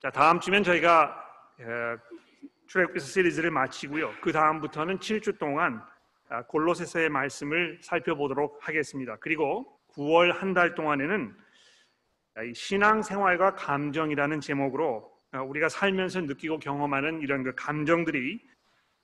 [0.00, 1.16] 자, 다음 주면 저희가
[2.66, 4.12] 출애굽기서 시리즈를 마치고요.
[4.20, 5.82] 그 다음부터는 7주 동안
[6.28, 9.16] 아, 골로새서의 말씀을 살펴보도록 하겠습니다.
[9.20, 11.34] 그리고 9월 한 달 동안에는
[12.54, 18.44] 신앙 생활과 감정이라는 제목으로 아, 우리가 살면서 느끼고 경험하는 이런 그 감정들이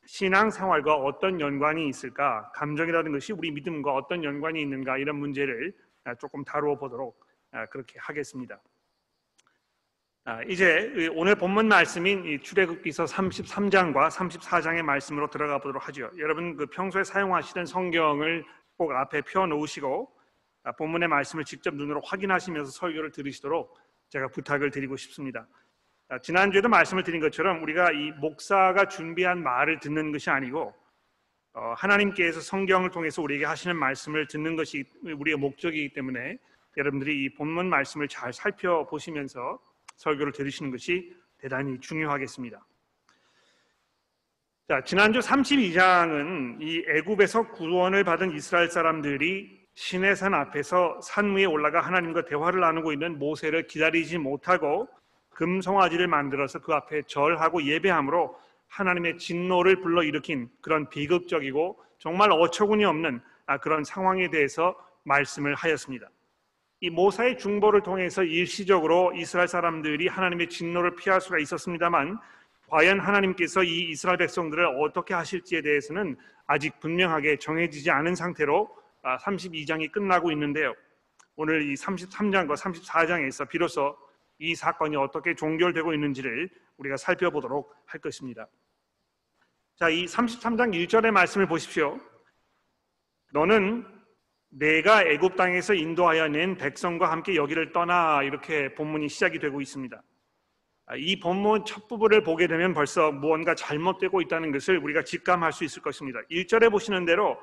[0.05, 2.51] 신앙 생활과 어떤 연관이 있을까?
[2.55, 4.99] 감정이라는 것이 우리 믿음과 어떤 연관이 있는가?
[4.99, 5.73] 이런 문제를
[6.05, 7.25] 아, 조금 다루어 보도록
[7.71, 8.59] 그렇게 하겠습니다.
[10.49, 16.11] 이제 오늘 본문 말씀인 출애굽기서 33장과 34장의 말씀으로 들어가 보도록 하죠.
[16.19, 18.45] 여러분 그 평소에 사용하시던 성경을
[18.77, 20.13] 꼭 앞에 펴 놓으시고
[20.65, 23.77] 아, 본문의 말씀을 직접 눈으로 확인하시면서 설교를 들으시도록
[24.11, 25.49] 제가 부탁을 드리고 싶습니다.
[26.09, 30.73] 아, 지난주에도 말씀을 드린 것처럼 우리가 이 목사가 준비한 말을 듣는 것이 아니고
[31.55, 36.39] 어, 하나님께서 성경을 통해서 우리에게 하시는 말씀을 듣는 것이 우리의 목적이기 때문에
[36.77, 39.59] 여러분들이 이 본문 말씀을 잘 살펴보시면서
[40.03, 42.65] 설교를 들으시는 것이 대단히 중요하겠습니다.
[44.69, 51.81] 자, 지난주 32장은 이 애굽에서 구원을 받은 이스라엘 사람들이 신의 산 앞에서 산 위에 올라가
[51.81, 54.89] 하나님과 대화를 나누고 있는 모세를 기다리지 못하고
[55.31, 63.59] 금송아지를 만들어서 그 앞에 절하고 예배함으로 하나님의 진노를 불러일으킨 그런 비극적이고 정말 어처구니 없는 아,
[63.59, 66.09] 그런 상황에 대해서 말씀을 하였습니다.
[66.83, 72.19] 이 모사의 중보를 통해서 일시적으로 이스라엘 사람들이 하나님의 진노를 피할 수가 있었습니다만
[72.67, 78.69] 과연 하나님께서 이 이스라엘 백성들을 어떻게 하실지에 대해서는 아직 분명하게 정해지지 않은 상태로
[79.05, 80.75] 32장이 아, 끝나고 있는데요.
[81.37, 83.97] 오늘 이 33장과 34장에서 비로소
[84.41, 88.49] 이 사건이 어떻게 종결되고 있는지를 우리가 살펴보도록 할 것입니다.
[89.77, 92.01] 자, 이 33장 1절의 말씀을 보십시오.
[93.31, 93.87] 너는
[94.55, 100.03] 내가 애굽 땅에서 인도하여 낸 백성과 함께 여기를 떠나 이렇게 본문이 시작이 되고 있습니다.
[100.87, 105.65] 아, 이 본문 첫 부분을 보게 되면 벌써 무언가 잘못되고 있다는 것을 우리가 직감할 수
[105.65, 106.21] 있을 것입니다.
[106.31, 107.39] 1절에 보시는 대로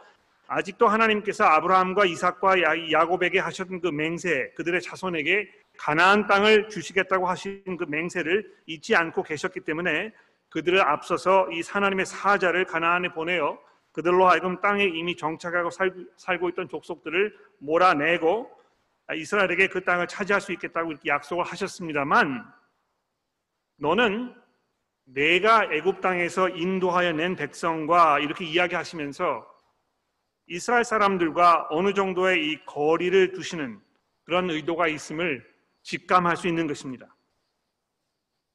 [0.48, 7.86] 아직도 하나님께서 아브라함과 이삭과 야곱에게 하셨던 그 맹세, 그들의 자손에게 가나안 땅을 주시겠다고 하신 그
[7.86, 10.12] 맹세를 잊지 않고 계셨기 때문에
[10.50, 13.58] 그들을 앞서서 이 하나님의 사자를 가나안에 보내어
[13.92, 15.70] 그들로 하여금 땅에 이미 정착하고
[16.18, 18.50] 살고 있던 족속들을 몰아내고
[19.16, 22.46] 이스라엘에게 그 땅을 차지할 수 있겠다고 이렇게 약속을 하셨습니다만
[23.78, 24.36] 너는
[25.06, 29.48] 내가 애굽 땅에서 인도하여 낸 백성과 이렇게 이야기하시면서
[30.48, 33.82] 이스라엘 사람들과 어느 정도의 이 거리를 두시는
[34.24, 35.48] 그런 의도가 있음을
[35.82, 37.16] 직감할 수 있는 것입니다.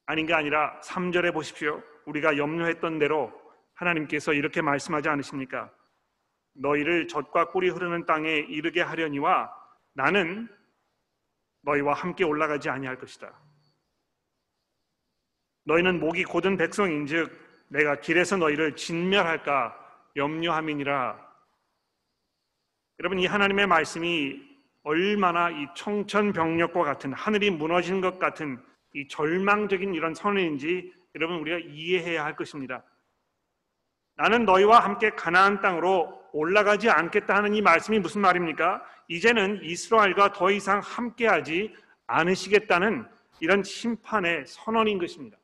[0.06, 1.82] 아닌 게 아니라 3절에 보십시오.
[2.04, 3.32] 우리가 염려했던 대로
[3.74, 5.72] 하나님께서 이렇게 말씀하지 않으십니까?
[6.54, 9.52] 너희를 젖과 꿀이 흐르는 땅에 이르게 하려니와
[9.94, 10.48] 나는
[11.62, 13.32] 너희와 함께 올라가지 아니할 것이다.
[15.64, 19.80] 너희는 목이 곧은 백성인즉 내가 길에서 너희를 진멸할까
[20.16, 21.24] 염려함이니라
[23.00, 24.40] 여러분 이 하나님의 말씀이
[24.82, 28.62] 얼마나 이 청천벽력과 같은 하늘이 무너지는 것 같은
[28.92, 32.84] 이 절망적인 이런 선언인지 여러분 우리가 이해해야 할 것입니다.
[34.16, 38.82] 나는 너희와 함께 가나안 땅으로 올라가지 않겠다 하는 이 말씀이 무슨 말입니까?
[39.08, 41.74] 이제는 이스라엘과 더 이상 함께하지
[42.06, 43.06] 않으시겠다는
[43.40, 45.36] 이런 심판의 선언인 것입니다.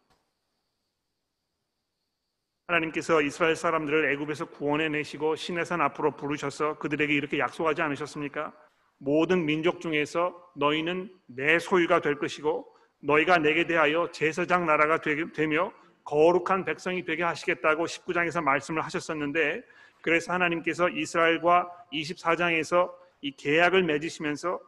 [2.68, 8.52] 하나님께서 이스라엘 사람들을 애굽에서 구원해 내시고 시내산 앞으로 부르셔서 그들에게 이렇게 약속하지 않으셨습니까?
[8.98, 12.66] 모든 민족 중에서 너희는 내 소유가 될 것이고
[13.02, 15.72] 너희가 내게 대하여 제사장 나라가 되며
[16.04, 19.62] 거룩한 백성이 되게 하시겠다고 19장에서 말씀을 하셨었는데
[20.02, 24.60] 그래서 하나님께서 이스라엘과 24장에서 이 계약을 맺으시면서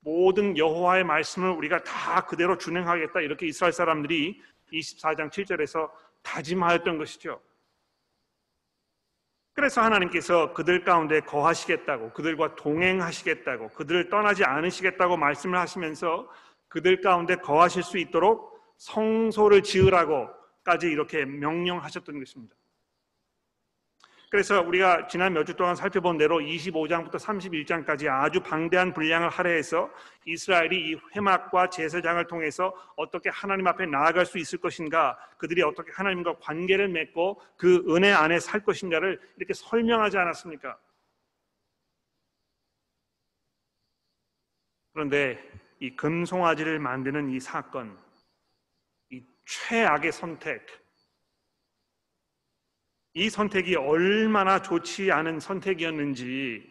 [0.00, 4.40] 모든 여호와의 말씀을 우리가 다 그대로 준행하겠다 이렇게 이스라엘 사람들이
[4.72, 5.90] 24장 7절에서
[6.22, 7.40] 다짐하였던 것이죠.
[9.58, 16.28] 그래서 하나님께서 그들 가운데 거하시겠다고, 그들과 동행하시겠다고, 그들을 떠나지 않으시겠다고 말씀을 하시면서
[16.68, 20.28] 그들 가운데 거하실 수 있도록 성소를 지으라고
[20.68, 22.54] 까지 이렇게 명령하셨던 것입니다.
[24.30, 29.90] 그래서 우리가 지난 몇 주 동안 살펴본 대로 25장부터 31장까지 아주 방대한 분량을 할애해서
[30.26, 36.36] 이스라엘이 이 회막과 제사장을 통해서 어떻게 하나님 앞에 나아갈 수 있을 것인가, 그들이 어떻게 하나님과
[36.40, 40.78] 관계를 맺고 그 은혜 안에 살 것인가를 이렇게 설명하지 않았습니까?
[44.92, 45.42] 그런데
[45.80, 48.07] 이 금송아지를 만드는 이 사건, 이
[49.48, 50.66] 최악의 선택,
[53.14, 56.70] 이 선택이 얼마나 좋지 않은 선택이었는지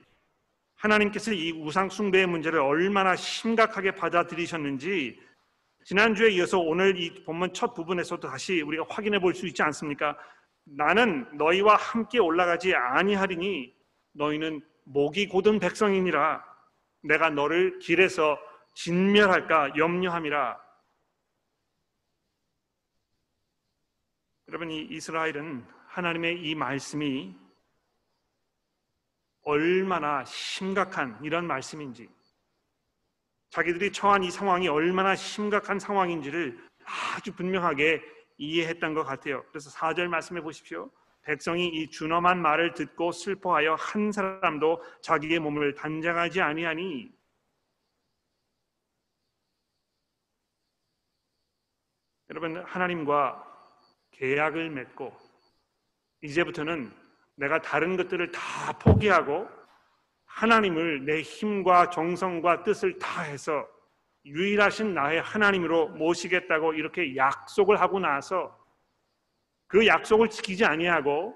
[0.75, 5.19] 하나님께서 이 우상 숭배의 문제를 얼마나 심각하게 받아들이셨는지
[5.85, 10.15] 지난주에 이어서 오늘 이 본문 첫 부분에서도 다시 우리가 확인해 볼 수 있지 않습니까?
[10.63, 13.73] 나는 너희와 함께 올라가지 아니하리니
[14.13, 16.45] 너희는 목이 곧은 백성이니라.
[17.03, 18.37] 내가 너를 길에서
[18.75, 20.66] 진멸할까 염려함이라
[24.49, 27.35] 여러분 이 이스라엘은 하나님의 이 말씀이
[29.43, 32.09] 얼마나 심각한 이런 말씀인지
[33.49, 36.57] 자기들이 처한 이 상황이 얼마나 심각한 상황인지를
[37.15, 38.01] 아주 분명하게
[38.37, 39.43] 이해했던 것 같아요.
[39.49, 40.91] 그래서 4절 말씀해 보십시오.
[41.23, 47.11] 백성이 이 준엄한 말을 듣고 슬퍼하여 한 사람도 자기의 몸을 단장하지 아니하니
[52.29, 53.46] 여러분 하나님과
[54.17, 55.15] 계약을 맺고
[56.21, 56.91] 이제부터는
[57.35, 59.47] 내가 다른 것들을 다 포기하고
[60.25, 63.67] 하나님을 내 힘과 정성과 뜻을 다해서
[64.25, 68.57] 유일하신 나의 하나님으로 모시겠다고 이렇게 약속을 하고 나서
[69.67, 71.35] 그 약속을 지키지 아니하고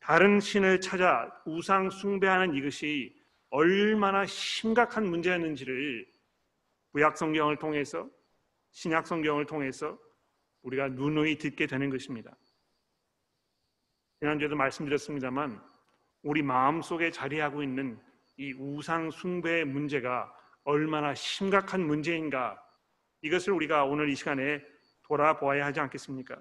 [0.00, 3.14] 다른 신을 찾아 우상 숭배하는 이것이
[3.50, 6.06] 얼마나 심각한 문제였는지를
[6.92, 8.08] 구약 성경을 통해서
[8.70, 9.98] 신약 성경을 통해서
[10.62, 12.36] 우리가 누누이 듣게 되는 것입니다.
[14.20, 15.60] 지난주에도 말씀드렸습니다만
[16.22, 17.98] 우리 마음속에 자리하고 있는
[18.36, 20.32] 이 우상 숭배의 문제가
[20.64, 22.62] 얼마나 심각한 문제인가
[23.22, 24.60] 이것을 우리가 오늘 이 시간에
[25.02, 26.36] 돌아보아야 하지 않겠습니까?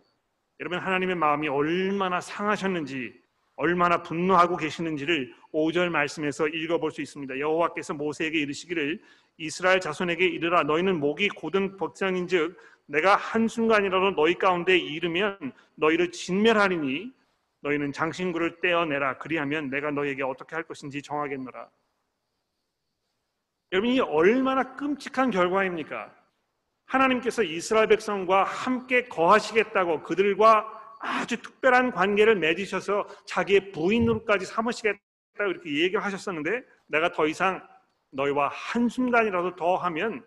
[0.60, 3.14] 여러분 하나님의 마음이 얼마나 상하셨는지
[3.56, 7.40] 얼마나 분노하고 계시는지를 5절 말씀에서 읽어볼 수 있습니다.
[7.40, 9.00] 여호와께서 모세에게 이르시기를
[9.38, 12.58] 이스라엘 자손에게 이르라 너희는 목이 고든 백성인즉
[12.88, 17.12] 내가 한 순간이라도 너희 가운데 이르면 너희를 진멸하리니
[17.62, 21.70] 너희는 장신구를 떼어내라 그리하면 내가 너희에게 어떻게 할 것인지 정하겠노라
[23.74, 26.16] 여러분 이 얼마나 끔찍한 결과입니까?
[26.86, 35.07] 하나님께서 이스라엘 백성과 함께 거하시겠다고 그들과 아주 특별한 관계를 맺으셔서 자기의 부인으로까지 삼으시겠다
[35.46, 37.68] 고 이렇게 얘기를 하셨었는데 내가 더 이상
[38.12, 40.26] 너희와 한순간이라도 더 하면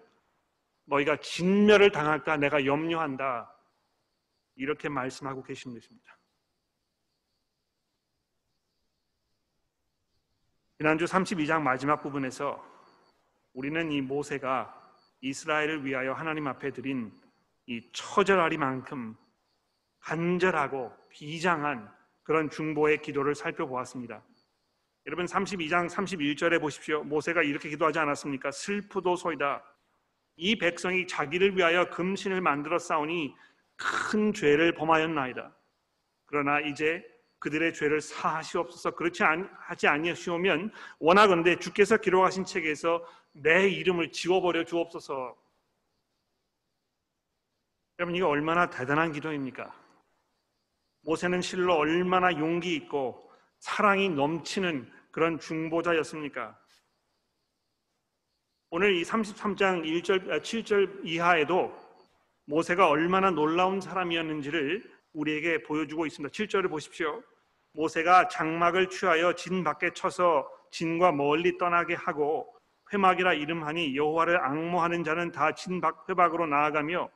[0.85, 3.55] 너희가 진멸을 당할까 내가 염려한다.
[4.57, 6.19] 이렇게 말씀하고 계신 것입니다.
[10.79, 12.65] 지난주 32장 마지막 부분에서
[13.53, 14.77] 우리는 이 모세가
[15.21, 17.13] 이스라엘을 위하여 하나님 앞에 드린
[17.67, 19.17] 이 처절하리만큼
[20.01, 21.93] 간절하고 비장한
[22.23, 24.23] 그런 중보의 기도를 살펴보았습니다.
[25.11, 27.03] 여러분 32장 31절에 보십시오.
[27.03, 28.53] 모세가 이렇게 기도하지 않았습니까?
[28.53, 29.61] 슬프도소이다.
[30.37, 33.35] 이 백성이 자기를 위하여 금신을 만들어 싸우니
[33.75, 35.53] 큰 죄를 범하였나이다.
[36.27, 37.05] 그러나 이제
[37.41, 39.25] 그들의 죄를 사하시옵소서 그렇지
[39.59, 40.71] 하지 아니하시오면
[41.01, 45.37] 원하건대 주께서 기록하신 책에서 내 이름을 지워버려 주옵소서.
[47.99, 49.75] 여러분 이거 얼마나 대단한 기도입니까?
[51.01, 53.29] 모세는 실로 얼마나 용기 있고
[53.59, 56.59] 사랑이 넘치는 그런 중보자였습니까?
[58.71, 61.75] 오늘 이 33장 1절 7절 이하에도
[62.47, 66.33] 모세가 얼마나 놀라운 사람이었는지를 우리에게 보여주고 있습니다.
[66.33, 67.23] 7절을 보십시오.
[67.73, 72.53] 모세가 장막을 취하여 진 밖에 쳐서 진과 멀리 떠나게 하고
[72.93, 77.09] 회막이라 이름하니 여호와를 앙모하는 자는 다 진박 회박으로 나아가며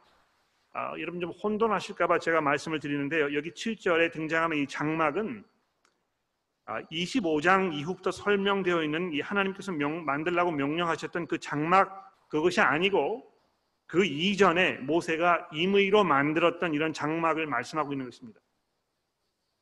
[0.73, 3.35] 아, 여러분 좀 혼돈하실까봐 제가 말씀을 드리는데요.
[3.37, 5.53] 여기 7절에 등장하는 이 장막은 아,
[6.66, 13.30] 25장 이후부터 설명되어 있는 이 하나님께서 명, 만들라고 명령하셨던 그 장막 그것이 아니고
[13.87, 18.40] 그 이전에 모세가 임의로 만들었던 이런 장막을 말씀하고 있는 것입니다.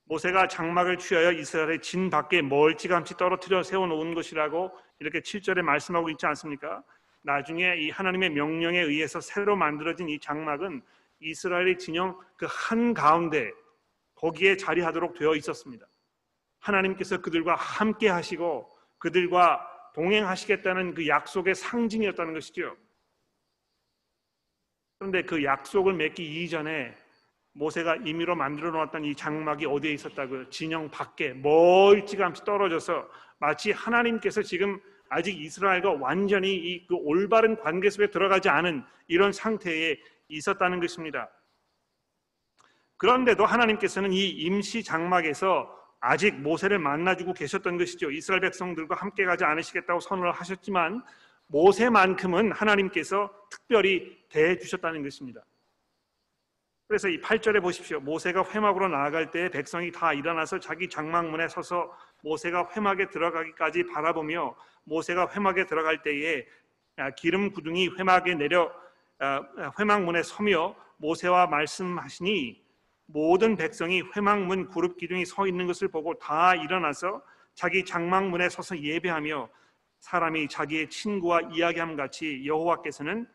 [0.05, 6.83] 모세가 장막을 취하여 이스라엘의 진 밖에 멀찌감치 떨어뜨려 세워놓은 것이라고 이렇게 7절에 말씀하고 있지 않습니까?
[7.23, 10.83] 나중에 이 하나님의 명령에 의해서 새로 만들어진 이 장막은
[11.21, 13.53] 이스라엘의 진영 그 한 가운데
[14.15, 15.87] 거기에 자리하도록 되어 있었습니다.
[16.63, 22.77] 하나님께서 그들과 함께 하시고 그들과 동행하시겠다는 그 약속의 상징이었다는 것이죠.
[24.99, 26.95] 그런데 그 약속을 맺기 이전에
[27.55, 30.49] 모세가 임의로 만들어 놓았던 이 장막이 어디에 있었다고요?
[30.49, 38.11] 진영 밖에 멀찌감치 떨어져서 마치 하나님께서 지금 아직 이스라엘과 완전히 이 그 올바른 관계 속에
[38.11, 41.29] 들어가지 않은 이런 상태에 있었다는 것입니다.
[42.97, 48.11] 그런데도 하나님께서는 이 임시 장막에서 아직 모세를 만나주고 계셨던 것이죠.
[48.11, 51.03] 이스라엘 백성들과 함께 가지 않으시겠다고 선언을 하셨지만
[51.47, 55.43] 모세만큼은 하나님께서 특별히 대해 주셨다는 것입니다.
[56.89, 58.01] 그래서 이 8절에 보십시오.
[58.01, 65.31] 모세가 회막으로 나아갈 때 백성이 다 일어나서 자기 장막문에 서서 모세가 회막에 들어가기까지 바라보며 모세가
[65.33, 66.45] 회막에 들어갈 때에
[66.97, 68.65] 아, 기름 구둥이 회막에 내려
[69.21, 72.61] 어, 회막문에 서며 모세와 말씀하시니
[73.13, 77.23] 모든 백성이 회막문 그룹 기둥이 서 있는 것을 보고 다 일어나서
[77.55, 79.51] 자기 장막문에 서서 예배하며
[79.99, 83.27] 사람이 자기의 친구와 이야기함 같이 여호와께서는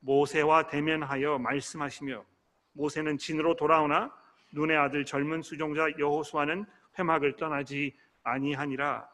[0.00, 2.24] 모세와 대면하여 말씀하시며
[2.72, 4.12] 모세는 진으로 돌아오나
[4.52, 6.66] 눈의 아들 젊은 수종자 여호수아는
[6.98, 9.08] 회막을 떠나지 아니하니라.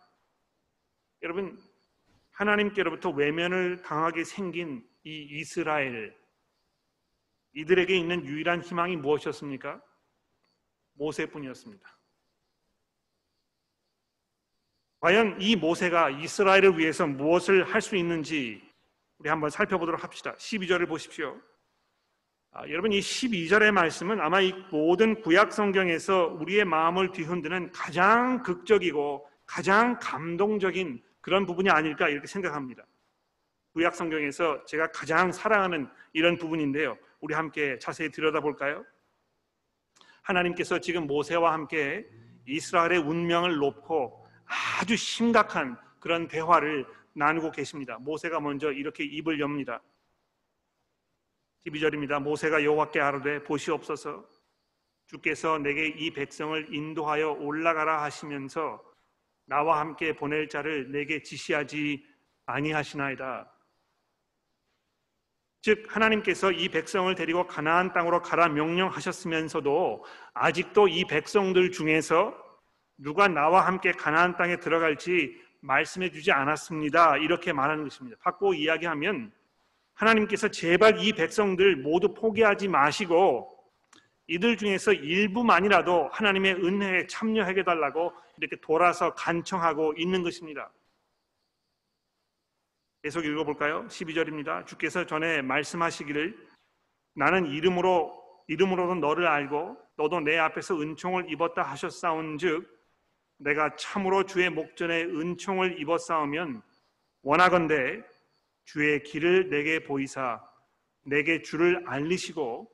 [1.23, 1.59] 여러분
[2.33, 6.17] 하나님께로부터 외면을 당하게 생긴 이 이스라엘
[7.53, 9.83] 이들에게 있는 유일한 희망이 무엇이었습니까?
[10.97, 11.97] 모세뿐이었습니다.
[15.01, 18.63] 과연 이 모세가 이스라엘을 위해서 무엇을 할 수 있는지
[19.19, 20.35] 우리 한번 살펴보도록 합시다.
[20.35, 21.41] 12절을 보십시오.
[22.51, 29.29] 아, 여러분 이 12절의 말씀은 아마 이 모든 구약 성경에서 우리의 마음을 뒤흔드는 가장 극적이고
[29.45, 32.85] 가장 감동적인 그런 부분이 아닐까 이렇게 생각합니다.
[33.73, 36.97] 구약 성경에서 제가 가장 사랑하는 이런 부분인데요.
[37.21, 38.85] 우리 함께 자세히 들여다볼까요?
[40.27, 42.05] 하나님께서 지금 모세와 함께
[42.47, 44.27] 이스라엘의 운명을 놓고
[44.81, 47.99] 아주 심각한 그런 대화를 나누고 계십니다.
[47.99, 49.83] 모세가 먼저 이렇게 입을 엽니다.
[51.67, 52.21] 12절입니다.
[52.21, 54.29] 모세가 여호와께 아뢰되 보시옵소서
[55.07, 58.83] 주께서 내게 이 백성을 인도하여 올라가라 하시면서
[59.47, 62.05] 나와 함께 보낼 자를 내게 지시하지
[62.47, 63.53] 아니하시나이다.
[65.67, 72.37] 즉 하나님께서 이 백성을 데리고 가나안 땅으로 가라 명령하셨으면서도 아직도 이 백성들 중에서
[72.97, 77.17] 누가 나와 함께 가나안 땅에 들어갈지 말씀해 주지 않았습니다.
[77.17, 78.17] 이렇게 말하는 것입니다.
[78.23, 79.33] 바꿔 이야기하면
[79.95, 83.53] 하나님께서 제발 이 백성들 모두 포기하지 마시고
[84.29, 90.71] 이들 중에서 일부만이라도 하나님의 은혜에 참여하게 달라고 이렇게 돌아서 간청하고 있는 것입니다.
[93.07, 93.87] 계속 읽어볼까요?
[93.87, 94.67] 12절입니다.
[94.67, 96.37] 주께서 전에 말씀하시기를
[97.15, 102.69] 나는 이름으로 이름으로도 너를 알고 너도 내 앞에서 은총을 입었다 하셨사온즉
[103.37, 106.63] 내가 참으로 주의 목전에 은총을 입었사오면
[107.23, 108.03] 원하건대
[108.65, 110.45] 주의 길을 내게 보이사
[111.05, 112.69] 내게 주를 알리시고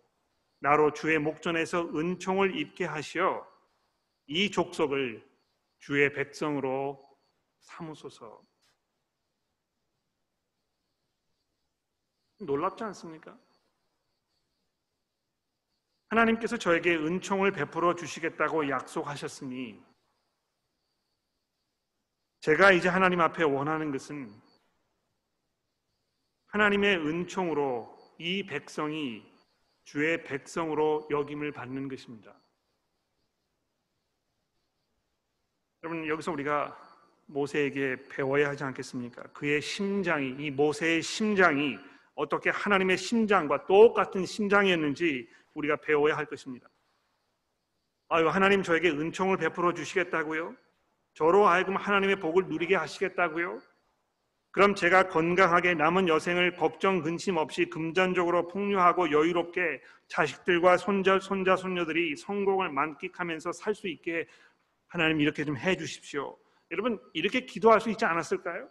[0.60, 3.46] 나로 주의 목전에서 은총을 입게 하시어
[4.28, 5.22] 이 족속을
[5.78, 7.06] 주의 백성으로
[7.60, 8.50] 삼으소서.
[12.44, 13.36] 놀랍지 않습니까?
[16.08, 19.82] 하나님께서 저에게 은총을 베풀어 주시겠다고 약속하셨으니
[22.40, 24.30] 제가 이제 하나님 앞에 원하는 것은
[26.48, 29.24] 하나님의 은총으로 이 백성이
[29.84, 32.34] 주의 백성으로 여김을 받는 것입니다.
[35.82, 36.78] 여러분 여기서 우리가
[37.26, 39.22] 모세에게 배워야 하지 않겠습니까?
[39.32, 41.78] 그의 심장이 이 모세의 심장이
[42.14, 46.68] 어떻게 하나님의 심장과 똑같은 심장이었는지 우리가 배워야 할 것입니다.
[48.08, 50.54] 아유 하나님 저에게 은총을 베풀어 주시겠다고요?
[51.14, 53.60] 저로 하여금 하나님의 복을 누리게 하시겠다고요?
[54.50, 62.16] 그럼 제가 건강하게 남은 여생을 걱정 근심 없이 금전적으로 풍요하고 여유롭게 자식들과 손자 손자 손녀들이
[62.16, 64.26] 성공을 만끽하면서 살 수 있게
[64.88, 66.36] 하나님 이렇게 좀 해 주십시오.
[66.70, 68.68] 여러분 이렇게 기도할 수 있지 않았을까요?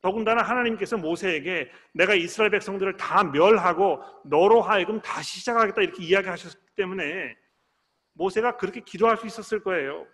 [0.00, 7.36] 더군다나 하나님께서 모세에게 내가 이스라엘 백성들을 다 멸하고 너로 하여금 다시 시작하겠다 이렇게 이야기하셨기 때문에
[8.12, 10.06] 모세가 그렇게 기도할 수 있었을 거예요.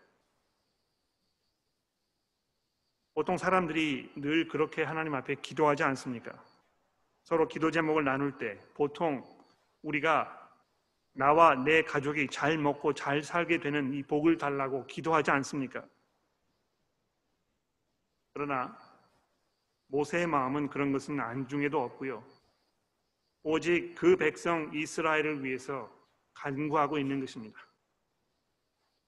[3.13, 6.33] 보통 사람들이 늘 그렇게 하나님 앞에 기도하지 않습니까?
[7.23, 9.23] 서로 기도 제목을 나눌 때 보통
[9.83, 10.41] 우리가
[11.13, 15.85] 나와 내 가족이 잘 먹고 잘 살게 되는 이 복을 달라고 기도하지 않습니까?
[18.33, 18.77] 그러나
[19.89, 22.25] 모세의 마음은 그런 것은 안중에도 없고요.
[23.43, 25.93] 오직 그 백성 이스라엘을 위해서
[26.35, 27.59] 간구하고 있는 것입니다.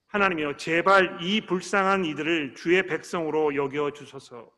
[0.07, 4.51] 하나님이여 제발 이 불쌍한 이들을 주의 백성으로 여겨 주소서.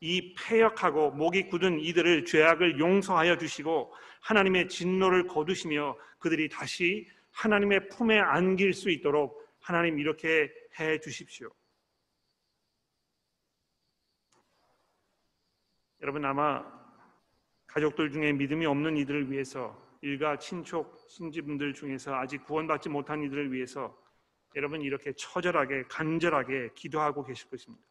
[0.00, 8.18] 이 폐역하고 목이 굳은 이들을 죄악을 용서하여 주시고 하나님의 진노를 거두시며 그들이 다시 하나님의 품에
[8.18, 11.50] 안길 수 있도록 하나님 이렇게 해 주십시오.
[16.02, 16.64] 여러분 아마
[17.66, 23.96] 가족들 중에 믿음이 없는 이들을 위해서 일가 친척 신지분들 중에서 아직 구원받지 못한 이들을 위해서
[24.54, 27.84] 여러분 이렇게 처절하게 간절하게 기도하고 계실 것입니다.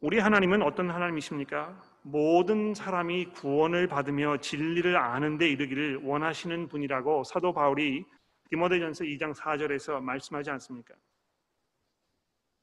[0.00, 1.82] 우리 하나님은 어떤 하나님이십니까?
[2.02, 8.04] 모든 사람이 구원을 받으며 진리를 아는 데 이르기를 원하시는 분이라고 사도 바울이
[8.50, 10.94] 디모데전서 2장 4절에서 말씀하지 않습니까?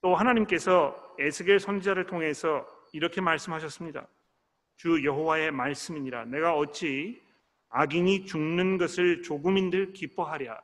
[0.01, 4.07] 또 하나님께서 에스겔 선지자를 통해서 이렇게 말씀하셨습니다.
[4.77, 7.21] 주 여호와의 말씀이니라 내가 어찌
[7.69, 10.62] 악인이 죽는 것을 조금인들 기뻐하랴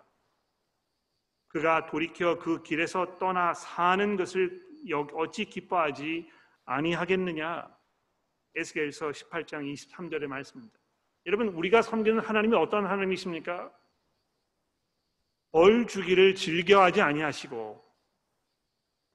[1.48, 4.63] 그가 돌이켜 그 길에서 떠나 사는 것을
[5.13, 6.29] 어찌 기뻐하지
[6.65, 7.67] 아니하겠느냐
[8.55, 10.77] 에스겔서 18장 23절의 말씀입니다.
[11.25, 13.71] 여러분 우리가 섬기는 하나님이 어떤 하나님이십니까?
[15.51, 17.83] 벌 주기를 즐겨하지 아니하시고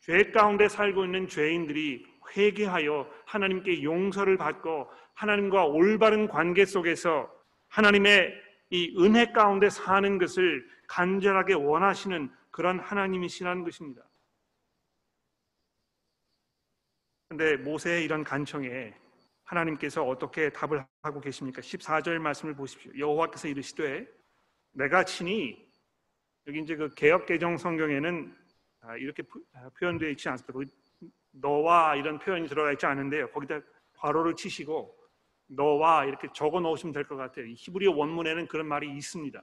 [0.00, 7.31] 죄 가운데 살고 있는 죄인들이 회개하여 하나님께 용서를 받고 하나님과 올바른 관계 속에서
[7.69, 8.33] 하나님의
[8.71, 14.02] 이 은혜 가운데 사는 것을 간절하게 원하시는 그런 하나님이시라는 것입니다.
[17.28, 18.95] 근데 모세의 이런 간청에
[19.45, 21.61] 하나님께서 어떻게 답을 하고 계십니까?
[21.61, 22.93] 14절 말씀을 보십시오.
[22.97, 24.07] 여호와께서 이르시되
[24.73, 25.64] 내가 친히
[26.47, 28.37] 여기 이제 그 개역 개정 성경에는
[28.81, 29.23] 아, 이렇게
[29.54, 30.73] 아, 표현되어 있지 않습니다.
[31.35, 33.31] 너와 이런 표현이 들어가 있지 않은데요.
[33.31, 33.61] 거기다
[33.95, 34.97] 괄호를 치시고
[35.47, 37.47] 너와 이렇게 적어 놓으시면 될 것 같아요.
[37.47, 39.43] 히브리어 원문에는 그런 말이 있습니다.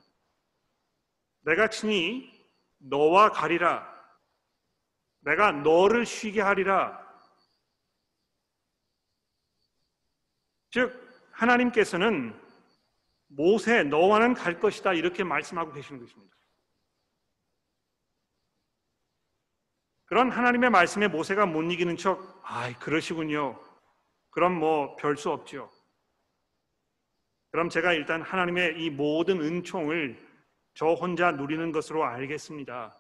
[1.42, 2.32] 내가 친히
[2.78, 3.90] 너와 가리라.
[5.22, 7.00] 내가 너를 쉬게 하리라.
[10.70, 12.40] 즉 하나님께서는
[13.28, 16.36] 모세 너와는 갈 것이다 이렇게 말씀하고 계시는 것입니다.
[20.12, 23.58] 그런 하나님의 말씀에 모세가 못 이기는 척, 아, 그러시군요.
[24.32, 25.72] 그럼 뭐 별 수 없죠.
[27.50, 30.20] 그럼 제가 일단 하나님의 이 모든 은총을
[30.74, 32.94] 저 혼자 누리는 것으로 알겠습니다.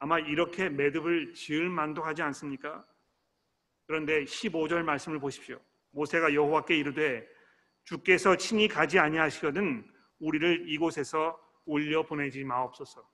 [0.00, 2.84] 아마 이렇게 매듭을 지을 만도 하지 않습니까?
[3.86, 5.60] 그런데 15절 말씀을 보십시오.
[5.92, 7.24] 모세가 여호와께 이르되
[7.84, 9.88] 주께서 친히 가지 아니하시거든
[10.18, 13.08] 우리를 이곳에서 올려 보내지 마옵소서.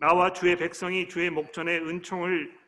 [0.00, 2.58] 나와 주의 백성이 주의 목전에 은총을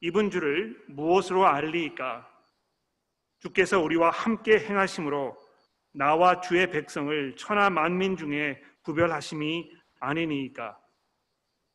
[0.00, 2.24] 입은 줄을 무엇으로 알리이까?
[3.40, 5.36] 주께서 우리와 함께 행하심으로
[5.90, 10.78] 나와 주의 백성을 천하 만민 중에 구별하심이 아니니까.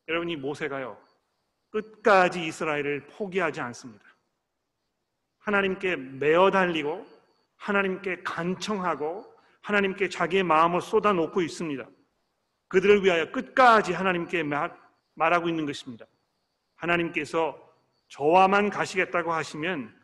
[0.08, 0.98] 여러분이 모세가요
[1.68, 4.02] 끝까지 이스라엘을 포기하지 않습니다.
[5.40, 7.06] 하나님께 매어 달리고
[7.56, 11.86] 하나님께 간청하고 하나님께 자기의 마음을 쏟아놓고 있습니다.
[12.68, 14.42] 그들을 위하여 끝까지 하나님께
[15.14, 16.06] 말하고 있는 것입니다.
[16.76, 17.60] 하나님께서
[18.08, 19.94] 저와만 가시겠다고 하시면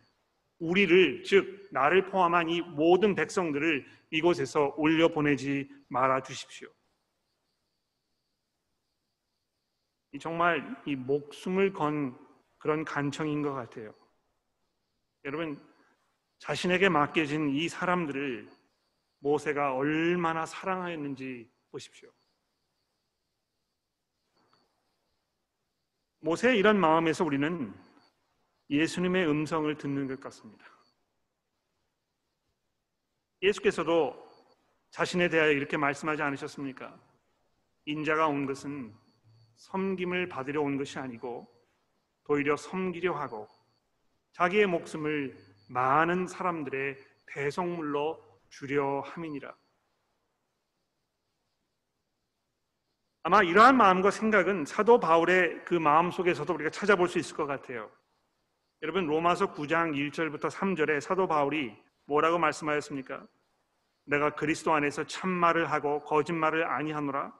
[0.59, 6.69] 우리를 즉 나를 포함한 이 모든 백성들을 이곳에서 올려 보내지 말아 주십시오.
[10.21, 12.19] 정말 이 목숨을 건
[12.59, 13.95] 그런 간청인 것 같아요.
[15.25, 15.61] 여러분
[16.39, 18.49] 자신에게 맡겨진 이 사람들을
[19.21, 22.11] 모세가 얼마나 사랑하였는지 보십시오.
[26.21, 27.75] 모세의 이런 마음에서 우리는
[28.69, 30.65] 예수님의 음성을 듣는 것 같습니다.
[33.43, 34.29] 예수께서도
[34.91, 36.99] 자신에 대하여 이렇게 말씀하지 않으셨습니까?
[37.87, 38.95] 인자가 온 것은
[39.57, 41.49] 섬김을 받으려 온 것이 아니고
[42.29, 43.49] 오히려 섬기려 하고
[44.33, 45.37] 자기의 목숨을
[45.69, 49.57] 많은 사람들의 대성물로 주려 함이니라.
[53.33, 57.89] 아마 이러한 마음과 생각은 사도 바울의 그 마음 속에서도 우리가 찾아볼 수 있을 것 같아요.
[58.83, 61.73] 여러분 로마서 9장 1절부터 3절에 사도 바울이
[62.07, 63.25] 뭐라고 말씀하였습니까?
[64.07, 67.33] 내가 그리스도 안에서 참말을 하고 거짓말을 아니하노라.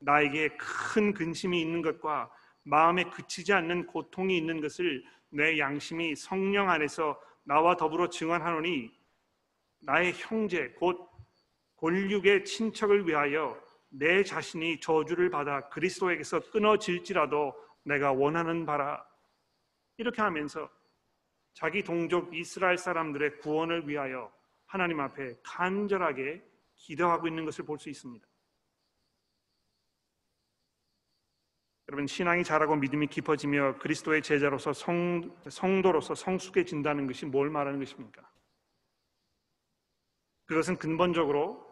[0.00, 2.28] 나에게 큰 근심이 있는 것과
[2.64, 8.90] 마음에 그치지 않는 고통이 있는 것을 내 양심이 성령 안에서 나와 더불어 증언하노니
[9.78, 11.08] 나의 형제 곧
[11.76, 19.04] 골육의 친척을 위하여 내 자신이 저주를 받아 그리스도에게서 끊어질지라도 내가 원하는 바라
[19.96, 20.70] 이렇게 하면서
[21.52, 24.32] 자기 동족 이스라엘 사람들의 구원을 위하여
[24.66, 26.42] 하나님 앞에 간절하게
[26.76, 28.26] 기도하고 있는 것을 볼 수 있습니다.
[31.88, 38.30] 여러분 신앙이 자라고 믿음이 깊어지며 그리스도의 제자로서 성, 성도로서 성숙해진다는 것이 뭘 말하는 것입니까?
[40.44, 41.69] 그것은 근본적으로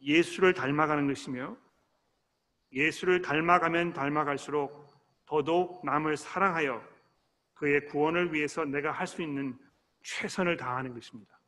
[0.00, 1.56] 예수를 닮아가는 것이며
[2.72, 4.88] 예수를 닮아가면 닮아갈수록
[5.26, 6.82] 더더욱 남을 사랑하여
[7.54, 9.58] 그의 구원을 위해서 내가 할 수 있는
[10.02, 11.38] 최선을 다하는 것입니다.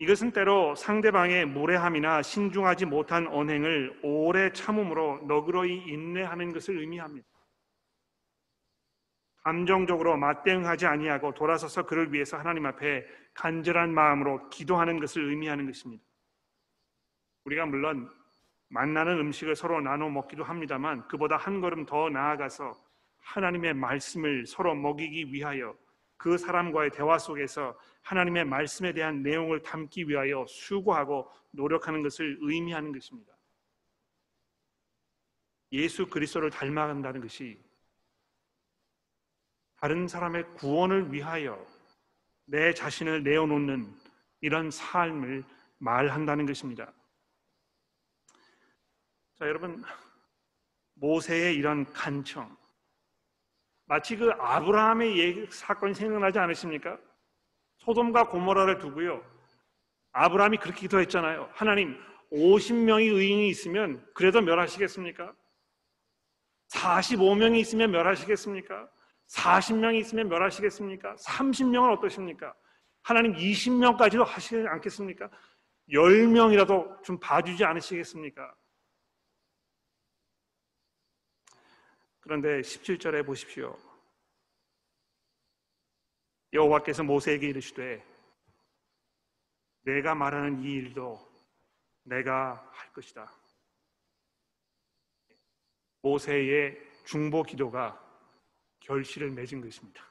[0.00, 7.28] 이것은 때로 상대방의 무례함이나 신중하지 못한 언행을 오래 참음으로 너그러이 인내하는 것을 의미합니다.
[9.42, 16.02] 감정적으로 맞대응하지 아니하고 돌아서서 그를 위해서 하나님 앞에 간절한 마음으로 기도하는 것을 의미하는 것입니다.
[17.44, 18.10] 우리가 물론
[18.68, 22.74] 만나는 음식을 서로 나눠 먹기도 합니다만 그보다 한 걸음 더 나아가서
[23.18, 25.76] 하나님의 말씀을 서로 먹이기 위하여
[26.16, 33.32] 그 사람과의 대화 속에서 하나님의 말씀에 대한 내용을 담기 위하여 수고하고 노력하는 것을 의미하는 것입니다.
[35.72, 37.62] 예수 그리스도를 닮아간다는 것이
[39.76, 41.64] 다른 사람의 구원을 위하여
[42.50, 43.96] 내 자신을 내어놓는
[44.40, 45.44] 이런 삶을
[45.78, 46.92] 말한다는 것입니다.
[49.36, 49.82] 자, 여러분
[50.94, 52.54] 모세의 이런 간청
[53.86, 56.98] 마치 그 아브라함의 사건이 생각나지 않으십니까?
[57.78, 59.24] 소돔과 고모라를 두고요.
[60.12, 61.50] 아브라함이 그렇게 기도했잖아요.
[61.52, 61.96] 하나님,
[62.32, 65.34] 50명의 의인이 있으면 그래도 멸하시겠습니까?
[66.68, 68.88] 45명이 있으면 멸하시겠습니까?
[69.30, 71.16] 40명이 있으면 멸하시겠습니까?
[71.16, 72.54] 30명은 어떠십니까?
[73.02, 75.30] 하나님 20명까지도 하시지 않겠습니까?
[75.88, 78.54] 10명이라도 좀 봐주지 않으시겠습니까?
[82.20, 83.76] 그런데 17절에 보십시오.
[86.52, 88.04] 여호와께서 모세에게 이르시되
[89.82, 91.18] 내가 말하는 이 일도
[92.02, 93.32] 내가 할 것이다.
[96.02, 98.09] 모세의 중보 기도가
[98.90, 100.02] 결실을 맺은 것입니다.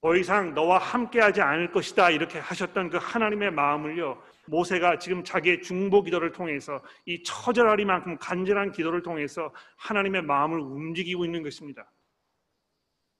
[0.00, 6.02] 더 이상 너와 함께하지 않을 것이다 이렇게 하셨던 그 하나님의 마음을요 모세가 지금 자기의 중보
[6.02, 11.88] 기도를 통해서 이 처절하리만큼 간절한 기도를 통해서 하나님의 마음을 움직이고 있는 것입니다.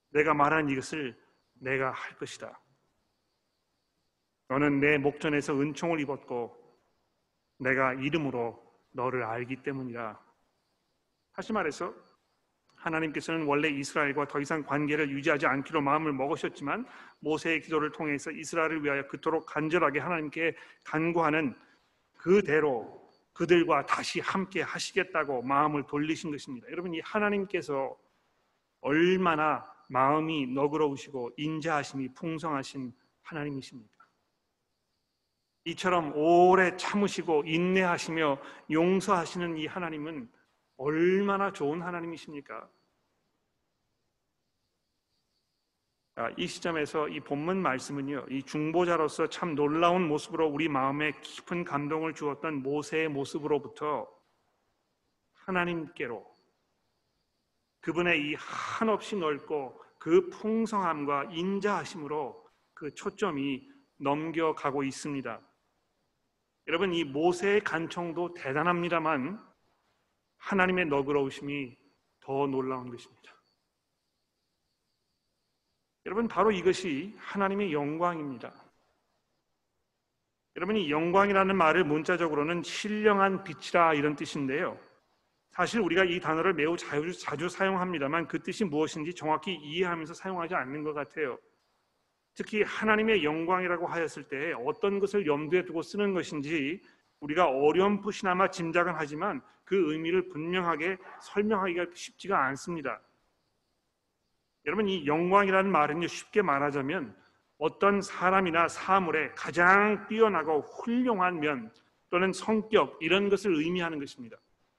[0.09, 1.17] 내가 말한 이것을
[1.53, 2.61] 내가 할 것이다.
[4.49, 6.59] 너는 내 목전에서 은총을 입었고
[7.59, 10.19] 내가 이름으로 너를 알기 때문이라.
[11.35, 11.95] 다시 말해서
[12.81, 16.87] 하나님께서는 원래 이스라엘과 더 이상 관계를 유지하지 않기로 마음을 먹으셨지만
[17.21, 21.55] 모세의 기도를 통해서 이스라엘을 위하여 그토록 간절하게 하나님께 간구하는
[22.17, 26.67] 그대로 그들과 다시 함께 하시겠다고 마음을 돌리신 것입니다.
[26.71, 27.97] 여러분 이 하나님께서
[28.81, 34.01] 얼마나 마음이 너그러우시고 인자하심이 풍성하신 하나님이십니까?
[35.65, 38.39] 이처럼 오래 참으시고 인내하시며
[38.71, 40.29] 용서하시는 이 하나님은
[40.81, 42.67] 얼마나 좋은 하나님이십니까?
[46.39, 52.63] 이 시점에서 이 본문 말씀은요, 이 중보자로서 참 놀라운 모습으로 우리 마음에 깊은 감동을 주었던
[52.63, 54.09] 모세의 모습으로부터
[55.35, 56.27] 하나님께로
[57.81, 65.41] 그분의 이 한없이 넓고 그 풍성함과 인자하심으로 그 초점이 넘겨가고 있습니다.
[66.69, 69.50] 여러분, 이 모세의 간청도 대단합니다만
[70.41, 71.77] 하나님의 너그러우심이
[72.21, 73.33] 더 놀라운 것입니다.
[76.07, 78.53] 여러분 바로 이것이 하나님의 영광입니다.
[80.57, 84.79] 여러분이 영광이라는 말을 문자적으로는 신령한 빛이라 이런 뜻인데요.
[85.51, 90.83] 사실 우리가 이 단어를 매우 자주, 자주 사용합니다만 그 뜻이 무엇인지 정확히 이해하면서 사용하지 않는
[90.83, 91.39] 것 같아요.
[92.35, 96.83] 특히 하나님의 영광이라고 하였을 때 어떤 것을 염두에 두고 쓰는 것인지
[97.21, 103.01] 우리가 어렴풋이나마 짐작은 하지만 그 의미를 분명하게 설명하기가 쉽지가 않습니다.
[104.67, 107.17] 여러분 이 영광이라는 말은 쉽게 말하자면
[107.59, 111.71] 어떤 사람이나 사물의 가장 뛰어나고 훌륭한 면
[112.09, 114.37] 또는 성격 이런 것을 의미하는 것입니다.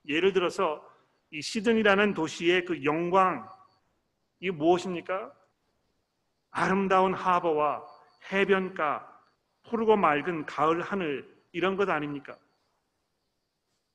[0.07, 0.85] 예를 들어서
[1.29, 3.47] 이 시드니라는 도시의 그 영광
[4.39, 5.31] 이게 무엇입니까?
[6.49, 7.85] 아름다운 하버와
[8.31, 9.07] 해변가,
[9.63, 12.37] 푸르고 맑은 가을 하늘 이런 것 아닙니까?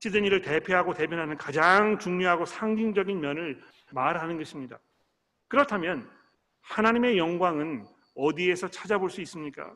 [0.00, 4.78] 시드니를 대표하고 대변하는 가장 중요하고 상징적인 면을 말하는 것입니다.
[5.48, 6.10] 그렇다면
[6.60, 9.74] 하나님의 영광은 어디에서 찾아볼 수 있습니까?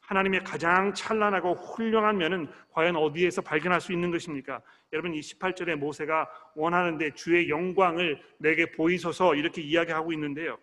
[0.00, 4.60] 하나님의 가장 찬란하고 훌륭한 면은 과연 어디에서 발견할 수 있는 것입니까?
[4.92, 10.58] 여러분 이 18절에 모세가 원하는데 주의 영광을 내게 보이소서 이렇게 이야기하고 있는데요.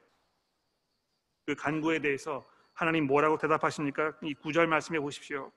[1.46, 4.18] 그 간구에 대해서 하나님 뭐라고 대답하십니까?
[4.22, 5.52] 이 구절 말씀해 보십시오.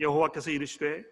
[0.00, 1.04] 여호와께서 이르시되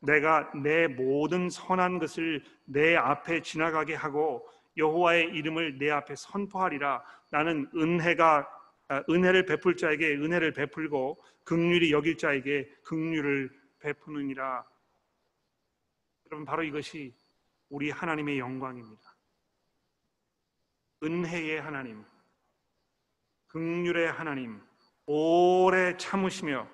[0.00, 7.04] 내가 내 모든 선한 것을 내 앞에 지나가게 하고 여호와의 이름을 내 앞에 선포하리라.
[7.30, 8.48] 나는 은혜가
[8.88, 14.64] 아, 은혜를 베풀 자에게 은혜를 베풀고 극률이 여길 자에게 극률을 베푸느니라.
[16.26, 17.14] 여러분 바로 이것이
[17.68, 19.16] 우리 하나님의 영광입니다.
[21.02, 22.04] 은혜의 하나님,
[23.46, 24.60] 극률의 하나님,
[25.06, 26.68] 오래 참으시며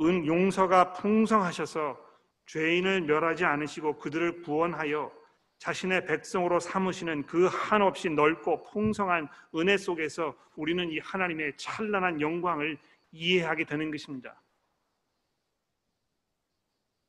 [0.00, 1.98] 은 용서가 풍성하셔서
[2.46, 5.12] 죄인을 멸하지 않으시고 그들을 구원하여
[5.58, 12.78] 자신의 백성으로 삼으시는 그 한없이 넓고 풍성한 은혜 속에서 우리는 이 하나님의 찬란한 영광을
[13.10, 14.40] 이해하게 되는 것입니다.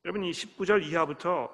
[0.04, 1.48] 여러분 이 19절 이하부터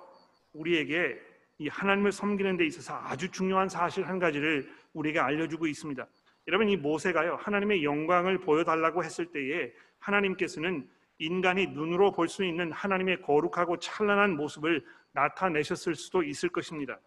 [0.52, 1.20] 우리에게
[1.58, 6.06] 이 하나님을 섬기는 데 있어서 아주 중요한 사실 한 가지를 우리에게 알려주고 있습니다.
[6.48, 13.22] 여러분 이 모세가요 하나님의 영광을 보여달라고 했을 때에 하나님께서는 인간이 눈으로 볼 수 있는 하나님의
[13.22, 17.00] 거룩하고 찬란한 모습을 나타내셨을 수도 있을 것입니다.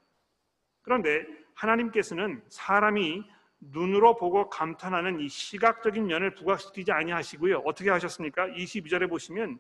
[0.81, 3.23] 그런데 하나님께서는 사람이
[3.59, 7.59] 눈으로 보고 감탄하는 이 시각적인 면을 부각시키지 아니하시고요.
[7.59, 8.47] 어떻게 하셨습니까?
[8.47, 9.59] 22절에 보시면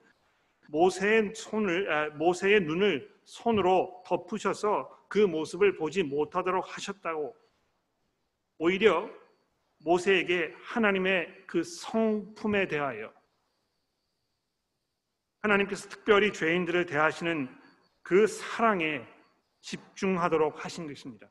[0.69, 7.35] 모세의 손을 모세의 눈을 손으로 덮으셔서 그 모습을 보지 못하도록 하셨다고
[8.59, 9.09] 오히려
[9.83, 13.11] 모세에게 하나님의 그 성품에 대하여
[15.41, 17.47] 하나님께서 특별히 죄인들을 대하시는
[18.01, 19.05] 그 사랑에
[19.61, 21.29] 집중하도록 하신 것입니다.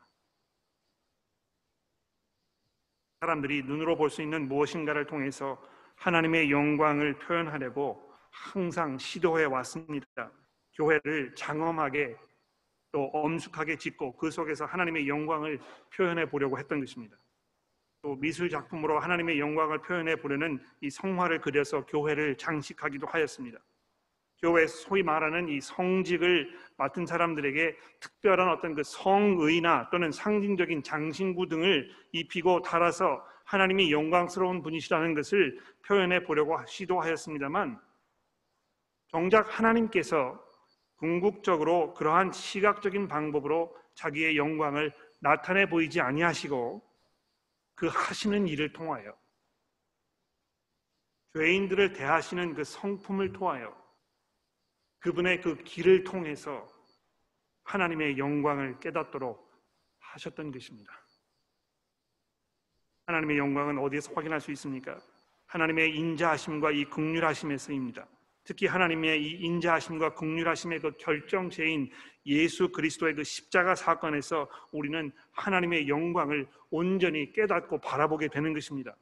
[3.21, 5.61] 사람들이 눈으로 볼 수 있는 무엇인가를 통해서
[5.95, 10.31] 하나님의 영광을 표현하려고 항상 시도해 왔습니다.
[10.73, 12.15] 교회를 장엄하게
[12.91, 15.59] 또 엄숙하게 짓고 그 속에서 하나님의 영광을
[15.93, 17.17] 표현해 보려고 했던 것입니다.
[18.01, 23.59] 또 미술 작품으로 하나님의 영광을 표현해 보려는 이 성화를 그려서 교회를 장식하기도 하였습니다.
[24.41, 31.89] 교회 소위 말하는 이 성직을 맡은 사람들에게 특별한 어떤 그 성의나 또는 상징적인 장신구 등을
[32.13, 37.79] 입히고 달아서 하나님이 영광스러운 분이시라는 것을 표현해 보려고 시도하였습니다만
[39.07, 40.39] 정작 하나님께서
[40.97, 46.81] 궁극적으로 그러한 시각적인 방법으로 자기의 영광을 나타내 보이지 아니하시고
[47.75, 49.17] 그 하시는 일을 통하여
[51.33, 53.75] 죄인들을 대하시는 그 성품을 통하여
[54.99, 56.67] 그분의 그 길을 통해서
[57.63, 59.49] 하나님의 영광을 깨닫도록
[59.99, 60.91] 하셨던 것입니다.
[63.05, 64.99] 하나님의 영광은 어디에서 확인할 수 있습니까?
[65.47, 68.07] 하나님의 인자하심과 이 극률하심에서입니다.
[68.43, 71.91] 특히 하나님의 이 인자하심과 극률하심의 그 결정체인
[72.25, 78.95] 예수 그리스도의 그 십자가 사건에서 우리는 하나님의 영광을 온전히 깨닫고 바라보게 되는 것입니다.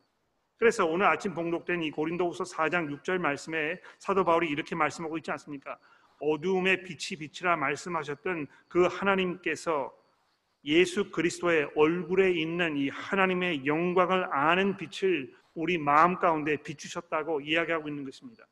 [0.57, 5.77] 그래서 오늘 아침 봉독된 이 고린도후서 4장 6절 말씀에 사도 바울이 이렇게 말씀하고 있지 않습니까?
[6.19, 9.93] 어두움의 빛이 빛이라 말씀하셨던 그 하나님께서
[10.65, 18.03] 예수 그리스도의 얼굴에 있는 이 하나님의 영광을 아는 빛을 우리 마음 가운데 비추셨다고 이야기하고 있는
[18.03, 18.47] 것입니다.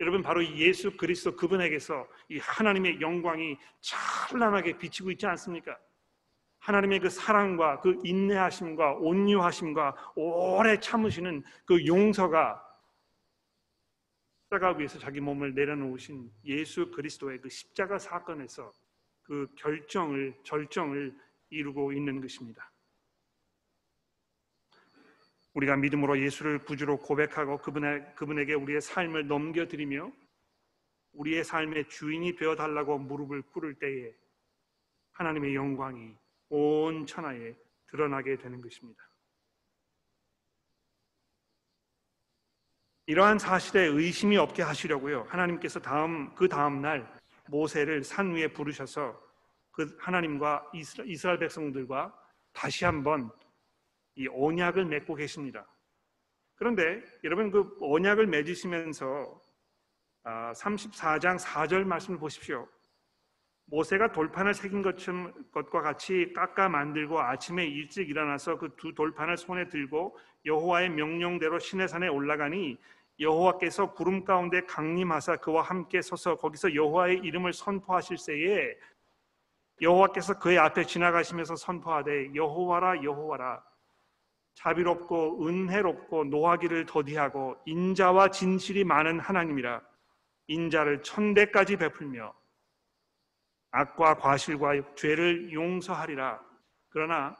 [0.00, 5.76] 여러분 바로 예수 그리스도 그분에게서 이 하나님의 영광이 찬란하게 비치고 있지 않습니까?
[6.68, 12.62] 하나님의 그 사랑과 그 인내하심과 온유하심과 오래 참으시는 그 용서가
[14.42, 18.70] 십자가 위에서 자기 몸을 내려놓으신 예수 그리스도의 그 십자가 사건에서
[19.22, 21.16] 그 결정을 절정을
[21.48, 22.70] 이루고 있는 것입니다.
[25.54, 30.12] 우리가 믿음으로 예수를 구주로 고백하고 그분의, 그분에게 우리의 삶을 넘겨드리며
[31.12, 34.12] 우리의 삶의 주인이 되어 달라고 무릎을 꿇을 때에
[35.12, 36.14] 하나님의 영광이
[36.48, 37.54] 온 천하에
[37.86, 39.08] 드러나게 되는 것입니다.
[43.06, 45.22] 이러한 사실에 의심이 없게 하시려고요.
[45.28, 47.10] 하나님께서 다음 그 다음 날
[47.48, 49.18] 모세를 산 위에 부르셔서
[49.70, 50.70] 그 하나님과
[51.06, 52.14] 이스라엘 백성들과
[52.52, 53.30] 다시 한번
[54.14, 55.66] 이 언약을 맺고 계십니다.
[56.56, 59.40] 그런데 여러분 그 언약을 맺으시면서
[60.24, 62.68] 34장 아, 4절 말씀을 보십시오.
[63.70, 70.18] 모세가 돌판을 새긴 것과 같이 깎아 만들고 아침에 일찍 일어나서 그 두 돌판을 손에 들고
[70.46, 72.78] 여호와의 명령대로 시내산에 올라가니
[73.20, 78.74] 여호와께서 구름 가운데 강림하사 그와 함께 서서 거기서 여호와의 이름을 선포하실 때에
[79.82, 83.62] 여호와께서 그의 앞에 지나가시면서 선포하되 여호와라 여호와라.
[84.54, 89.82] 자비롭고 은혜롭고 노하기를 더디하고 인자와 진실이 많은 하나님이라.
[90.46, 92.32] 인자를 천대까지 베풀며
[93.70, 96.42] 악과 과실과 죄를 용서하리라
[96.88, 97.36] 그러나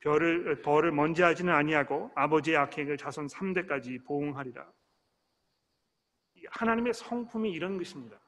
[0.00, 4.66] 별을 벌을 먼지하지는 아니하고 아버지의 악행을 자손 3대까지 보응하리라
[6.50, 8.18] 하나님의 성품이 이런 것입니다.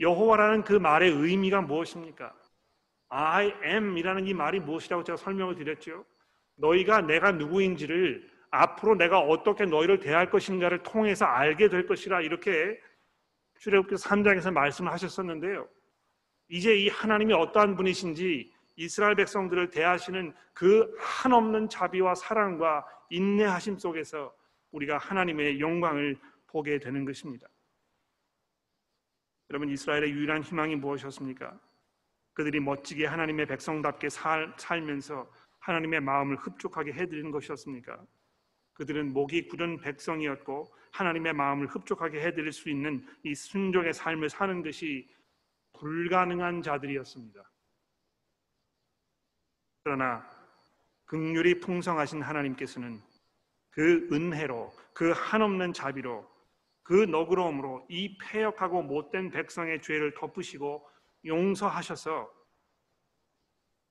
[0.00, 2.34] 여호와라는 그 말의 의미가 무엇입니까?
[3.08, 6.04] I am이라는 이 말이 무엇이라고 제가 설명을 드렸죠.
[6.56, 12.80] 너희가 내가 누구인지를 앞으로 내가 어떻게 너희를 대할 것인가를 통해서 알게 될 것이라 이렇게
[13.64, 15.66] 출애굽기 3장에서 말씀을 하셨었는데요.
[16.48, 24.36] 이제 이 하나님이 어떠한 분이신지 이스라엘 백성들을 대하시는 그 한없는 자비와 사랑과 인내하심 속에서
[24.72, 27.48] 우리가 하나님의 영광을 보게 되는 것입니다.
[29.48, 31.58] 여러분 이스라엘의 유일한 희망이 무엇이었습니까?
[32.34, 38.04] 그들이 멋지게 하나님의 백성답게 살, 살면서 하나님의 마음을 흡족하게 해드리는 것이었습니까?
[38.74, 45.08] 그들은 목이 굳은 백성이었고 하나님의 마음을 흡족하게 해드릴 수 있는 이 순종의 삶을 사는 것이
[45.72, 47.42] 불가능한 자들이었습니다.
[49.82, 50.24] 그러나
[51.06, 53.02] 극률이 풍성하신 하나님께서는
[53.70, 56.32] 그 은혜로 그 한없는 자비로
[56.84, 60.88] 그 너그러움으로 이 폐역하고 못된 백성의 죄를 덮으시고
[61.24, 62.32] 용서하셔서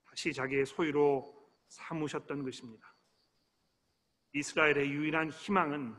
[0.05, 2.95] 다시 자기의 소유로 삼으셨던 것입니다.
[4.31, 5.95] 이스라엘의 유일한 희망은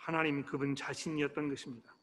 [0.00, 1.94] 하나님 그분 자신이었던 것입니다.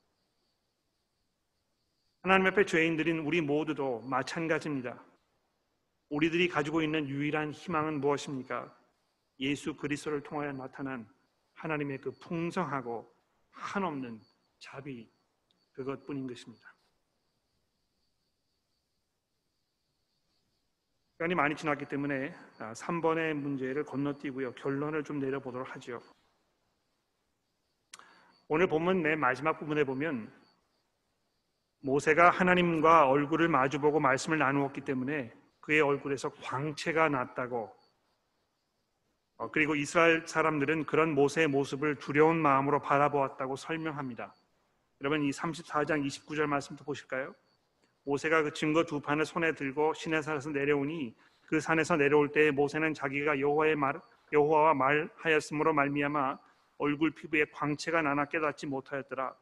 [2.21, 5.03] 하나님 앞에 죄인들인 우리 모두도 마찬가지입니다.
[6.09, 8.75] 우리들이 가지고 있는 유일한 희망은 무엇입니까?
[9.39, 11.07] 예수 그리스도를 통하여 나타난
[11.55, 13.11] 하나님의 그 풍성하고
[13.51, 14.21] 한없는
[14.59, 15.09] 자비
[15.73, 16.75] 그것뿐인 것입니다.
[21.13, 24.53] 시간이 많이 지났기 때문에 3번의 아, 문제를 건너뛰고요.
[24.53, 25.99] 결론을 좀 내려보도록 하죠.
[28.49, 30.31] 오늘 본문 내 마지막 부분에 보면
[31.81, 37.75] 모세가 하나님과 얼굴을 마주보고 말씀을 나누었기 때문에 그의 얼굴에서 광채가 났다고
[39.35, 44.33] 어, 그리고 이스라엘 사람들은 그런 모세의 모습을 두려운 마음으로 바라보았다고 설명합니다.
[45.01, 47.35] 여러분 이 34장 29절 말씀도 보실까요?
[48.05, 53.41] 모세가 그 증거 두 판을 손에 들고 시내산에서 내려오니 그 산에서 내려올 때 모세는 자기가
[53.41, 53.99] 여호와의 말
[54.31, 56.39] 여호와와 말하였으므로 말미암아
[56.77, 59.35] 얼굴 피부에 광채가 나나 깨닫지 못하였더라.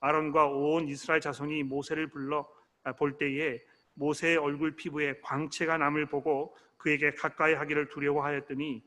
[0.00, 2.48] 아론과 온 이스라엘 자손이 모세를 불러
[2.82, 3.60] 아, 볼 때에
[3.94, 8.84] 모세의 얼굴 피부에 광채가 남을 보고 그에게 가까이 하기를 두려워하였더니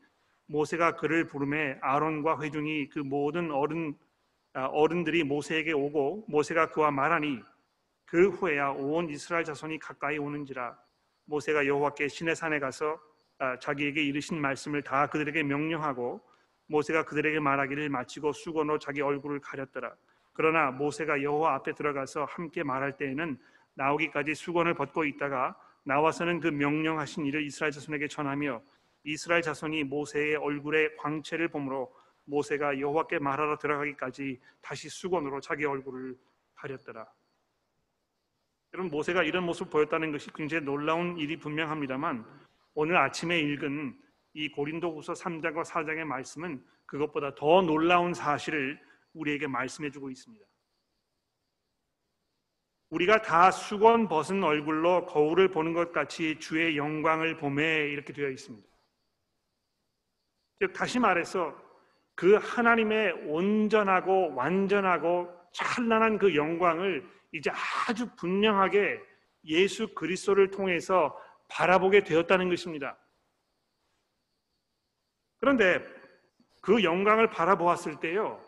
[0.48, 3.98] 모세가 그를 부름에 아론과 회중이 그 모든 어른
[4.54, 7.42] 아, 어른들이 모세에게 오고 모세가 그와 말하니
[8.06, 10.78] 그 후에야 온 이스라엘 자손이 가까이 오는지라
[11.26, 13.00] 모세가 여호와께 시내 산에 가서
[13.40, 16.22] 아, 자기에게 이르신 말씀을 다 그들에게 명령하고
[16.68, 19.96] 모세가 그들에게 말하기를 마치고 수건으로 자기 얼굴을 가렸더라.
[20.34, 23.38] 그러나 모세가 여호와 앞에 들어가서 함께 말할 때에는
[23.74, 28.62] 나오기까지 수건을 벗고 있다가 나와서는 그 명령하신 일을 이스라엘 자손에게 전하며
[29.04, 36.18] 이스라엘 자손이 모세의 얼굴에 광채를 보므로 모세가 여호와께 말하러 들어가기까지 다시 수건으로 자기 얼굴을
[36.56, 37.08] 가렸더라.
[38.74, 42.26] 여러분 모세가 이런 모습을 보였다는 것이 굉장히 놀라운 일이 분명합니다만
[42.74, 43.98] 오늘 아침에 읽은
[44.38, 48.80] 이 고린도후서 3장과 4장의 말씀은 그것보다 더 놀라운 사실을
[49.14, 50.46] 우리에게 말씀해 주고 있습니다.
[52.92, 58.68] 우리가 다 수건 벗은 얼굴로 거울을 보는 것 같이 주의 영광을 보매 이렇게 되어 있습니다.
[60.60, 61.56] 즉 다시 말해서
[62.14, 67.50] 그 하나님의 온전하고 완전하고 찬란한 그 영광을 이제
[67.88, 69.02] 아주 분명하게
[69.46, 73.00] 예수 그리스도를 통해서 바라보게 되었다는 것입니다.
[75.48, 75.82] 그런데
[76.62, 78.44] 그 영광을 바라보았을 때요,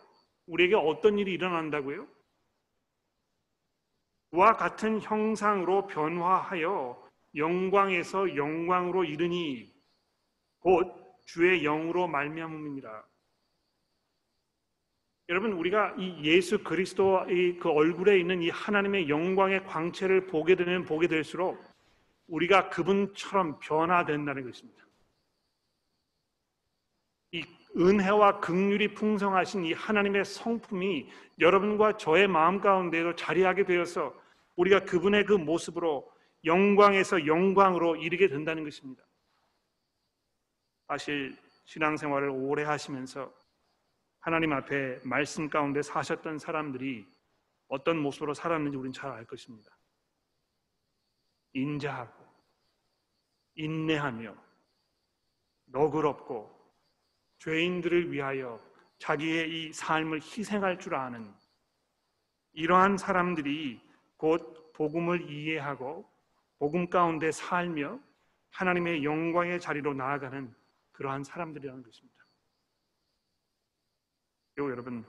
[0.47, 2.05] 우리에게 어떤 일이 일어난다고요?
[4.31, 7.01] 와 같은 형상으로 변화하여
[7.35, 9.73] 영광에서 영광으로 이르니
[10.59, 10.93] 곧
[11.25, 13.05] 주의 영으로 말미암음이니라.
[15.29, 21.07] 여러분 우리가 이 예수 그리스도의 그 얼굴에 있는 이 하나님의 영광의 광채를 보게 되면 보게
[21.07, 21.63] 될수록
[22.27, 24.88] 우리가 그분처럼 변화된다는 것입니다.
[27.79, 34.13] 이 은혜와 극률이 풍성하신 이 하나님의 성품이 여러분과 저의 마음 가운데도 자리하게 되어서
[34.57, 36.11] 우리가 그분의 그 모습으로
[36.43, 39.03] 영광에서 영광으로 이르게 된다는 것입니다.
[40.87, 43.33] 사실 신앙생활을 오래 하시면서
[44.19, 47.07] 하나님 앞에 말씀 가운데 사셨던 사람들이
[47.69, 49.77] 어떤 모습으로 살았는지 우리는 잘 알 것입니다.
[51.53, 52.25] 인자하고
[53.55, 54.35] 인내하며
[55.65, 56.58] 너그럽고
[57.39, 58.61] 죄인들을 위하여
[58.99, 61.33] 자기의 이 삶을 희생할 줄 아는
[62.53, 63.81] 이러한 사람들이
[64.17, 66.09] 곧 복음을 이해하고
[66.57, 67.99] 복음 가운데 살며
[68.51, 70.53] 하나님의 영광의 자리로 나아가는
[70.91, 72.25] 그러한 사람들이라는 것입니다.
[74.53, 75.05] 그리고 여러분,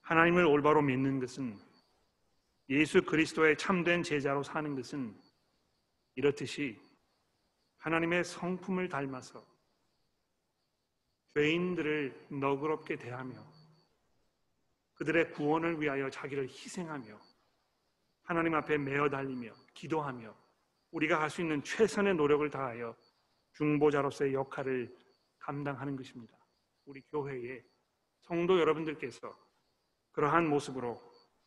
[0.00, 1.58] 하나님을 올바로 믿는 것은
[2.70, 5.14] 예수 그리스도의 참된 제자로 사는 것은
[6.14, 6.80] 이렇듯이
[7.78, 9.55] 하나님의 성품을 닮아서
[11.36, 13.34] 죄인들을 너그럽게 대하며
[14.94, 17.20] 그들의 구원을 위하여 자기를 희생하며
[18.22, 20.34] 하나님 앞에 매어 달리며 기도하며
[20.92, 22.96] 우리가 할 수 있는 최선의 노력을 다하여
[23.52, 24.96] 중보자로서의 역할을
[25.38, 26.34] 감당하는 것입니다.
[26.86, 27.62] 우리 교회의
[28.22, 29.38] 성도 여러분들께서
[30.12, 30.98] 그러한 모습으로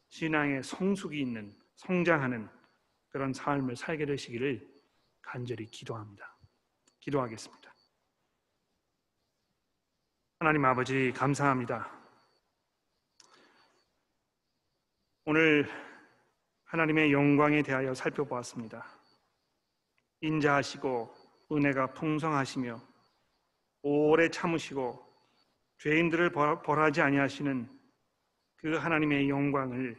[0.09, 2.47] 신앙의 성숙이 있는 성장하는
[3.07, 4.69] 그런 삶을 살게 되시기를
[5.23, 6.37] 간절히 기도합니다.
[6.99, 7.68] 기도하겠습니다.
[10.39, 11.91] 하나님 아버지 감사합니다.
[15.25, 15.67] 오늘
[16.63, 18.85] 하나님의 영광에 대하여 살펴보았습니다.
[20.21, 21.13] 인자하시고
[21.51, 22.81] 은혜가 풍성하시며
[23.81, 25.05] 오래 참으시고
[25.79, 27.69] 죄인들을 벌- 벌하지 아니하시는
[28.55, 29.97] 그 하나님의 영광을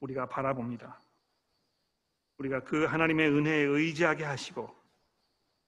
[0.00, 0.98] 우리가 바라봅니다.
[2.38, 4.74] 우리가 그 하나님의 은혜에 의지하게 하시고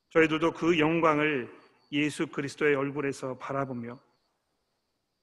[0.08, 4.00] 저희들도 그 영광을 예수 그리스도의 얼굴에서 바라보며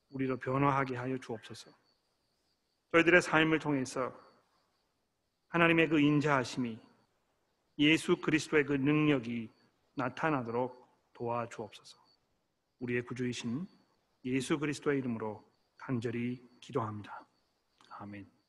[0.09, 1.71] 우리로 변화하게 하여 주옵소서.
[2.91, 4.13] 저희들의 삶을 통해서
[5.47, 6.79] 하나님의 그 인자하심이
[7.79, 9.49] 예수 그리스도의 그 능력이
[9.95, 10.81] 나타나도록
[11.13, 11.97] 도와주옵소서.
[12.79, 13.67] 우리의 구주이신
[14.25, 15.43] 예수 그리스도의 이름으로
[15.77, 17.25] 간절히 기도합니다.
[17.99, 18.40] 아멘.